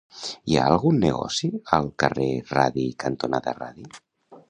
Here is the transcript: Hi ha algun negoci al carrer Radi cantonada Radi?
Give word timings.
Hi 0.51 0.55
ha 0.59 0.63
algun 0.75 0.97
negoci 1.03 1.51
al 1.79 1.91
carrer 2.05 2.29
Radi 2.57 2.89
cantonada 3.05 3.59
Radi? 3.63 3.91